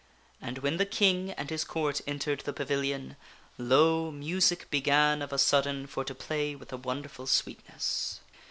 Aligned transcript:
And 0.41 0.57
when 0.57 0.77
the 0.77 0.85
King 0.87 1.29
and 1.33 1.51
his 1.51 1.63
Court 1.63 2.01
entered 2.07 2.31
into 2.39 2.45
the 2.45 2.53
pavilion, 2.53 3.17
lo! 3.59 4.09
music 4.09 4.67
began 4.71 5.21
of 5.21 5.31
a 5.31 5.37
sudden 5.37 5.85
for 5.85 6.03
to 6.03 6.15
play 6.15 6.55
with 6.55 6.73
a 6.73 6.77
wonderful 6.77 7.27
sweetness. 7.27 8.19